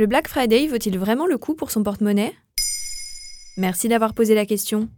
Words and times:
Le 0.00 0.06
Black 0.06 0.28
Friday 0.28 0.66
vaut-il 0.66 0.98
vraiment 0.98 1.26
le 1.26 1.36
coup 1.36 1.52
pour 1.52 1.70
son 1.70 1.82
porte-monnaie? 1.82 2.32
Merci 3.58 3.86
d'avoir 3.86 4.14
posé 4.14 4.34
la 4.34 4.46
question. 4.46 4.88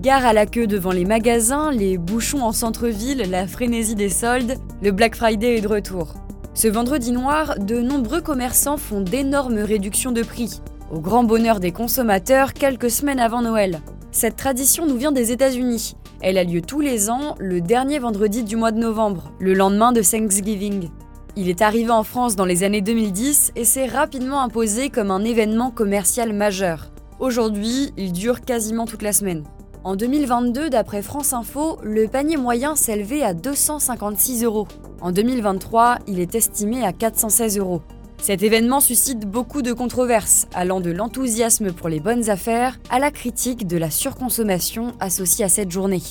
Gare 0.00 0.26
à 0.26 0.32
la 0.32 0.44
queue 0.44 0.66
devant 0.66 0.90
les 0.90 1.04
magasins, 1.04 1.70
les 1.70 1.98
bouchons 1.98 2.42
en 2.42 2.50
centre-ville, 2.50 3.30
la 3.30 3.46
frénésie 3.46 3.94
des 3.94 4.08
soldes, 4.08 4.56
le 4.82 4.90
Black 4.90 5.14
Friday 5.14 5.58
est 5.58 5.60
de 5.60 5.68
retour. 5.68 6.14
Ce 6.52 6.66
vendredi 6.66 7.12
noir, 7.12 7.60
de 7.60 7.80
nombreux 7.80 8.22
commerçants 8.22 8.76
font 8.76 9.02
d'énormes 9.02 9.60
réductions 9.60 10.10
de 10.10 10.24
prix, 10.24 10.60
au 10.90 10.98
grand 10.98 11.22
bonheur 11.22 11.60
des 11.60 11.70
consommateurs 11.70 12.54
quelques 12.54 12.90
semaines 12.90 13.20
avant 13.20 13.42
Noël. 13.42 13.82
Cette 14.10 14.34
tradition 14.34 14.84
nous 14.84 14.96
vient 14.96 15.12
des 15.12 15.30
États-Unis. 15.30 15.94
Elle 16.22 16.38
a 16.38 16.42
lieu 16.42 16.60
tous 16.60 16.80
les 16.80 17.08
ans, 17.08 17.36
le 17.38 17.60
dernier 17.60 18.00
vendredi 18.00 18.42
du 18.42 18.56
mois 18.56 18.72
de 18.72 18.80
novembre, 18.80 19.30
le 19.38 19.54
lendemain 19.54 19.92
de 19.92 20.02
Thanksgiving. 20.02 20.88
Il 21.36 21.48
est 21.48 21.62
arrivé 21.62 21.90
en 21.90 22.02
France 22.02 22.34
dans 22.34 22.44
les 22.44 22.64
années 22.64 22.80
2010 22.80 23.52
et 23.54 23.64
s'est 23.64 23.86
rapidement 23.86 24.42
imposé 24.42 24.90
comme 24.90 25.10
un 25.10 25.24
événement 25.24 25.70
commercial 25.70 26.32
majeur. 26.32 26.90
Aujourd'hui, 27.20 27.92
il 27.96 28.12
dure 28.12 28.40
quasiment 28.40 28.86
toute 28.86 29.02
la 29.02 29.12
semaine. 29.12 29.44
En 29.84 29.94
2022, 29.94 30.70
d'après 30.70 31.02
France 31.02 31.32
Info, 31.32 31.78
le 31.82 32.08
panier 32.08 32.36
moyen 32.36 32.74
s'élevait 32.74 33.22
à 33.22 33.32
256 33.32 34.44
euros. 34.44 34.66
En 35.00 35.12
2023, 35.12 36.00
il 36.06 36.20
est 36.20 36.34
estimé 36.34 36.84
à 36.84 36.92
416 36.92 37.58
euros. 37.58 37.80
Cet 38.20 38.42
événement 38.42 38.80
suscite 38.80 39.20
beaucoup 39.20 39.62
de 39.62 39.72
controverses, 39.72 40.46
allant 40.52 40.80
de 40.80 40.90
l'enthousiasme 40.90 41.72
pour 41.72 41.88
les 41.88 42.00
bonnes 42.00 42.28
affaires 42.28 42.78
à 42.90 42.98
la 42.98 43.10
critique 43.10 43.66
de 43.66 43.78
la 43.78 43.90
surconsommation 43.90 44.92
associée 45.00 45.44
à 45.44 45.48
cette 45.48 45.70
journée. 45.70 46.02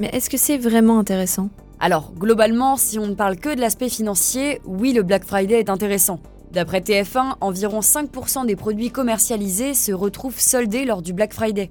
Mais 0.00 0.10
est-ce 0.12 0.28
que 0.28 0.36
c'est 0.36 0.58
vraiment 0.58 0.98
intéressant? 0.98 1.48
Alors, 1.82 2.12
globalement, 2.12 2.76
si 2.76 2.98
on 2.98 3.06
ne 3.06 3.14
parle 3.14 3.36
que 3.36 3.54
de 3.54 3.60
l'aspect 3.60 3.88
financier, 3.88 4.60
oui, 4.66 4.92
le 4.92 5.02
Black 5.02 5.24
Friday 5.24 5.58
est 5.58 5.70
intéressant. 5.70 6.20
D'après 6.52 6.80
TF1, 6.80 7.36
environ 7.40 7.80
5% 7.80 8.44
des 8.44 8.54
produits 8.54 8.90
commercialisés 8.90 9.72
se 9.72 9.90
retrouvent 9.90 10.38
soldés 10.38 10.84
lors 10.84 11.00
du 11.00 11.14
Black 11.14 11.32
Friday. 11.32 11.70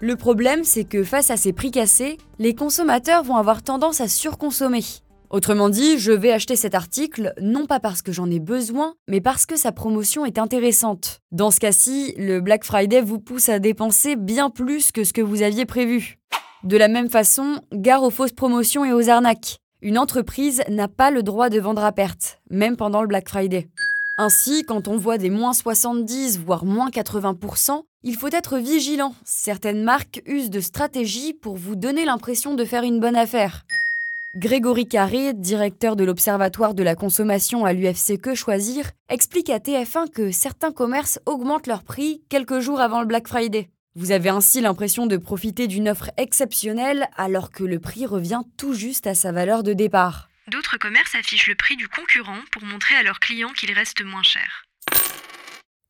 Le 0.00 0.16
problème, 0.16 0.64
c'est 0.64 0.82
que 0.82 1.04
face 1.04 1.30
à 1.30 1.36
ces 1.36 1.52
prix 1.52 1.70
cassés, 1.70 2.18
les 2.40 2.56
consommateurs 2.56 3.22
vont 3.22 3.36
avoir 3.36 3.62
tendance 3.62 4.00
à 4.00 4.08
surconsommer. 4.08 4.82
Autrement 5.28 5.68
dit, 5.68 5.98
je 5.98 6.10
vais 6.10 6.32
acheter 6.32 6.56
cet 6.56 6.74
article 6.74 7.32
non 7.40 7.66
pas 7.66 7.78
parce 7.78 8.02
que 8.02 8.10
j'en 8.10 8.28
ai 8.28 8.40
besoin, 8.40 8.94
mais 9.06 9.20
parce 9.20 9.46
que 9.46 9.54
sa 9.54 9.70
promotion 9.70 10.26
est 10.26 10.38
intéressante. 10.38 11.20
Dans 11.30 11.52
ce 11.52 11.60
cas-ci, 11.60 12.14
le 12.16 12.40
Black 12.40 12.64
Friday 12.64 13.00
vous 13.00 13.20
pousse 13.20 13.48
à 13.48 13.60
dépenser 13.60 14.16
bien 14.16 14.50
plus 14.50 14.90
que 14.90 15.04
ce 15.04 15.12
que 15.12 15.22
vous 15.22 15.42
aviez 15.42 15.66
prévu. 15.66 16.19
De 16.64 16.76
la 16.76 16.88
même 16.88 17.08
façon, 17.08 17.60
gare 17.72 18.02
aux 18.02 18.10
fausses 18.10 18.32
promotions 18.32 18.84
et 18.84 18.92
aux 18.92 19.08
arnaques. 19.08 19.56
Une 19.80 19.96
entreprise 19.96 20.62
n'a 20.68 20.88
pas 20.88 21.10
le 21.10 21.22
droit 21.22 21.48
de 21.48 21.58
vendre 21.58 21.82
à 21.82 21.90
perte, 21.90 22.38
même 22.50 22.76
pendant 22.76 23.00
le 23.00 23.08
Black 23.08 23.30
Friday. 23.30 23.68
Ainsi, 24.18 24.64
quand 24.64 24.86
on 24.86 24.98
voit 24.98 25.16
des 25.16 25.30
moins 25.30 25.54
70, 25.54 26.38
voire 26.38 26.66
moins 26.66 26.90
80%, 26.90 27.80
il 28.02 28.14
faut 28.14 28.28
être 28.30 28.58
vigilant. 28.58 29.14
Certaines 29.24 29.82
marques 29.82 30.22
usent 30.26 30.50
de 30.50 30.60
stratégies 30.60 31.32
pour 31.32 31.56
vous 31.56 31.76
donner 31.76 32.04
l'impression 32.04 32.54
de 32.54 32.66
faire 32.66 32.82
une 32.82 33.00
bonne 33.00 33.16
affaire. 33.16 33.64
Grégory 34.36 34.86
Carré, 34.86 35.32
directeur 35.32 35.96
de 35.96 36.04
l'Observatoire 36.04 36.74
de 36.74 36.82
la 36.82 36.94
consommation 36.94 37.64
à 37.64 37.72
l'UFC 37.72 38.20
Que 38.20 38.34
Choisir, 38.34 38.90
explique 39.08 39.48
à 39.48 39.58
TF1 39.58 40.10
que 40.10 40.30
certains 40.30 40.72
commerces 40.72 41.18
augmentent 41.24 41.66
leurs 41.66 41.84
prix 41.84 42.20
quelques 42.28 42.60
jours 42.60 42.80
avant 42.80 43.00
le 43.00 43.06
Black 43.06 43.28
Friday. 43.28 43.70
Vous 43.96 44.12
avez 44.12 44.28
ainsi 44.28 44.60
l'impression 44.60 45.06
de 45.06 45.16
profiter 45.16 45.66
d'une 45.66 45.88
offre 45.88 46.12
exceptionnelle 46.16 47.08
alors 47.16 47.50
que 47.50 47.64
le 47.64 47.80
prix 47.80 48.06
revient 48.06 48.42
tout 48.56 48.72
juste 48.72 49.08
à 49.08 49.16
sa 49.16 49.32
valeur 49.32 49.64
de 49.64 49.72
départ. 49.72 50.28
D'autres 50.46 50.78
commerces 50.78 51.16
affichent 51.16 51.48
le 51.48 51.56
prix 51.56 51.76
du 51.76 51.88
concurrent 51.88 52.38
pour 52.52 52.62
montrer 52.62 52.94
à 52.94 53.02
leurs 53.02 53.18
clients 53.18 53.52
qu'il 53.52 53.72
reste 53.72 54.04
moins 54.04 54.22
cher. 54.22 54.62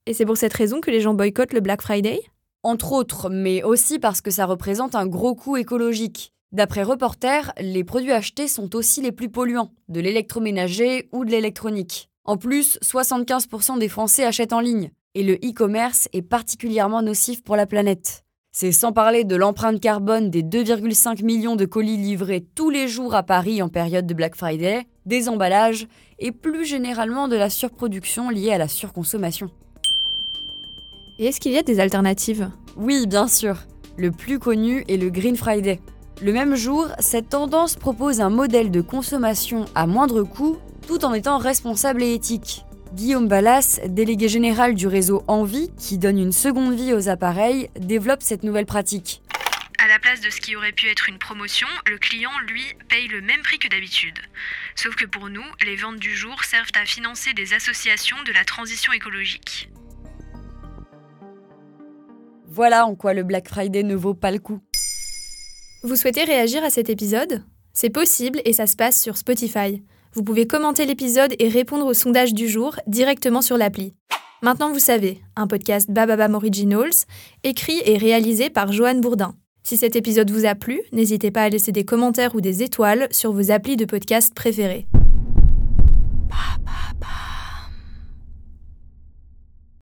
Et 0.06 0.14
c'est 0.14 0.24
pour 0.24 0.38
cette 0.38 0.54
raison 0.54 0.80
que 0.80 0.90
les 0.90 1.02
gens 1.02 1.12
boycottent 1.12 1.52
le 1.52 1.60
Black 1.60 1.82
Friday? 1.82 2.20
Entre 2.62 2.92
autres, 2.92 3.28
mais 3.28 3.62
aussi 3.62 3.98
parce 3.98 4.22
que 4.22 4.30
ça 4.30 4.46
représente 4.46 4.94
un 4.94 5.06
gros 5.06 5.34
coût 5.34 5.58
écologique. 5.58 6.32
D'après 6.52 6.82
Reporter, 6.82 7.52
les 7.60 7.84
produits 7.84 8.12
achetés 8.12 8.48
sont 8.48 8.75
aussi 8.76 9.02
les 9.02 9.12
plus 9.12 9.28
polluants, 9.28 9.75
de 9.88 10.00
l'électroménager 10.00 11.10
ou 11.12 11.26
de 11.26 11.30
l'électronique. 11.30 12.08
En 12.25 12.38
plus, 12.38 12.78
75% 12.82 13.78
des 13.78 13.88
Français 13.88 14.25
achètent 14.25 14.54
en 14.54 14.60
ligne, 14.60 14.91
et 15.15 15.22
le 15.22 15.34
e-commerce 15.34 16.09
est 16.12 16.22
particulièrement 16.22 17.03
nocif 17.03 17.43
pour 17.43 17.56
la 17.56 17.66
planète. 17.66 18.25
C'est 18.53 18.72
sans 18.72 18.93
parler 18.93 19.22
de 19.22 19.37
l'empreinte 19.37 19.81
carbone 19.81 20.28
des 20.28 20.43
2,5 20.43 21.25
millions 21.25 21.54
de 21.54 21.65
colis 21.65 21.97
livrés 21.97 22.44
tous 22.54 22.69
les 22.69 22.88
jours 22.88 23.15
à 23.15 23.22
Paris 23.22 23.62
en 23.62 23.69
période 23.69 24.06
de 24.06 24.15
Black 24.15 24.34
Friday, 24.34 24.87
des 25.06 25.28
emballages 25.28 25.87
et 26.19 26.32
plus 26.32 26.65
généralement 26.65 27.28
de 27.28 27.37
la 27.37 27.49
surproduction 27.49 28.28
liée 28.28 28.53
à 28.53 28.59
la 28.59 28.66
surconsommation. 28.66 29.50
Et 31.19 31.26
est-ce 31.26 31.38
qu'il 31.38 31.53
y 31.53 31.59
a 31.59 31.62
des 31.62 31.78
alternatives? 31.78 32.50
Oui, 32.76 33.06
bien 33.06 33.28
sûr. 33.28 33.59
Le 33.97 34.10
plus 34.10 34.38
connu 34.38 34.84
est 34.88 34.97
le 34.97 35.10
Green 35.10 35.37
Friday. 35.37 35.81
Le 36.22 36.32
même 36.32 36.54
jour, 36.54 36.88
cette 36.99 37.28
tendance 37.28 37.76
propose 37.76 38.20
un 38.20 38.31
modèle 38.31 38.70
de 38.70 38.81
consommation 38.81 39.65
à 39.75 39.87
moindre 39.87 40.22
coût 40.22 40.56
tout 40.87 41.04
en 41.04 41.15
étant 41.15 41.38
responsable 41.38 42.03
et 42.03 42.15
éthique. 42.15 42.65
Guillaume 42.92 43.28
Ballas, 43.28 43.78
délégué 43.86 44.28
général 44.28 44.74
du 44.74 44.88
réseau 44.88 45.22
Envie, 45.28 45.70
qui 45.78 45.96
donne 45.96 46.18
une 46.18 46.32
seconde 46.32 46.74
vie 46.74 46.92
aux 46.92 47.08
appareils, 47.08 47.70
développe 47.78 48.20
cette 48.20 48.42
nouvelle 48.42 48.66
pratique. 48.66 49.22
À 49.78 49.86
la 49.86 50.00
place 50.00 50.20
de 50.20 50.28
ce 50.28 50.40
qui 50.40 50.56
aurait 50.56 50.72
pu 50.72 50.88
être 50.88 51.08
une 51.08 51.18
promotion, 51.18 51.68
le 51.88 51.98
client, 51.98 52.32
lui, 52.48 52.64
paye 52.88 53.06
le 53.06 53.20
même 53.20 53.42
prix 53.42 53.60
que 53.60 53.68
d'habitude. 53.68 54.18
Sauf 54.74 54.96
que 54.96 55.06
pour 55.06 55.28
nous, 55.28 55.44
les 55.64 55.76
ventes 55.76 56.00
du 56.00 56.14
jour 56.14 56.42
servent 56.42 56.72
à 56.74 56.84
financer 56.84 57.32
des 57.32 57.54
associations 57.54 58.16
de 58.26 58.32
la 58.32 58.44
transition 58.44 58.92
écologique. 58.92 59.70
Voilà 62.48 62.86
en 62.86 62.96
quoi 62.96 63.14
le 63.14 63.22
Black 63.22 63.48
Friday 63.48 63.84
ne 63.84 63.94
vaut 63.94 64.14
pas 64.14 64.32
le 64.32 64.40
coup. 64.40 64.60
Vous 65.84 65.94
souhaitez 65.94 66.24
réagir 66.24 66.64
à 66.64 66.70
cet 66.70 66.90
épisode? 66.90 67.44
C'est 67.72 67.90
possible 67.90 68.42
et 68.44 68.52
ça 68.52 68.66
se 68.66 68.74
passe 68.74 69.00
sur 69.00 69.16
Spotify. 69.16 69.82
Vous 70.12 70.25
pouvez 70.25 70.47
commenter 70.47 70.87
l'épisode 70.87 71.34
et 71.38 71.48
répondre 71.48 71.87
au 71.87 71.94
sondage 71.94 72.34
du 72.34 72.48
jour 72.48 72.75
directement 72.88 73.43
sur 73.43 73.56
l'appli. 73.56 73.94
Maintenant 74.43 74.72
vous 74.72 74.81
savez, 74.81 75.21
un 75.37 75.47
podcast 75.47 75.91
Bababam 75.91 76.34
Originals, 76.34 77.06
écrit 77.44 77.81
et 77.84 77.97
réalisé 77.97 78.50
par 78.50 78.72
Joanne 78.72 79.00
Bourdin. 79.00 79.34
Si 79.62 79.76
cet 79.76 79.94
épisode 79.94 80.31
vous 80.31 80.47
a 80.47 80.54
plu, 80.54 80.81
n'hésitez 80.93 81.31
pas 81.31 81.43
à 81.43 81.49
laisser 81.49 81.70
des 81.70 81.84
commentaires 81.84 82.34
ou 82.34 82.41
des 82.41 82.62
étoiles 82.62 83.06
sur 83.12 83.32
vos 83.32 83.53
applis 83.53 83.76
de 83.76 83.84
podcast 83.84 84.34
préférés. 84.34 84.88